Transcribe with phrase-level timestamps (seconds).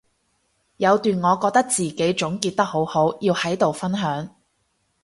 [0.77, 4.33] 有段我覺得自己總結得好好要喺度分享